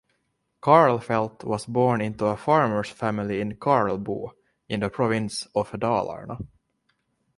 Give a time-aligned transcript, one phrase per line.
[0.63, 4.31] Karlfeldt was born into a farmer's family in Karlbo,
[4.67, 6.39] in the province of Dalarna.